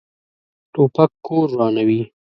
توپک 0.73 1.11
کور 1.25 1.47
ورانوي. 1.57 2.01